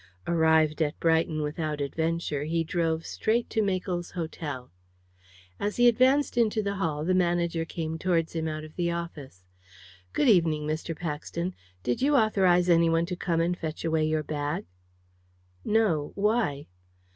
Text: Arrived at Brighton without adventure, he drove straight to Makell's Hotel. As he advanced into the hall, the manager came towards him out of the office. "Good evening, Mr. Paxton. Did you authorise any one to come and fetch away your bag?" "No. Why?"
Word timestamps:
Arrived 0.25 0.81
at 0.81 0.99
Brighton 0.99 1.43
without 1.43 1.79
adventure, 1.79 2.45
he 2.45 2.63
drove 2.63 3.05
straight 3.05 3.51
to 3.51 3.61
Makell's 3.61 4.09
Hotel. 4.09 4.71
As 5.59 5.75
he 5.75 5.87
advanced 5.87 6.39
into 6.39 6.63
the 6.63 6.77
hall, 6.77 7.05
the 7.05 7.13
manager 7.13 7.65
came 7.65 7.99
towards 7.99 8.33
him 8.33 8.47
out 8.47 8.63
of 8.63 8.75
the 8.77 8.89
office. 8.89 9.45
"Good 10.11 10.27
evening, 10.27 10.63
Mr. 10.65 10.97
Paxton. 10.97 11.53
Did 11.83 12.01
you 12.01 12.15
authorise 12.15 12.67
any 12.67 12.89
one 12.89 13.05
to 13.05 13.15
come 13.15 13.41
and 13.41 13.55
fetch 13.55 13.85
away 13.85 14.05
your 14.05 14.23
bag?" 14.23 14.65
"No. 15.63 16.13
Why?" 16.15 16.65